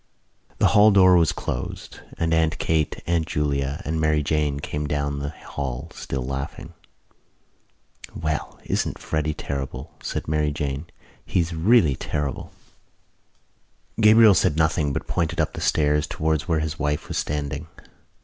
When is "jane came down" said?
4.23-5.19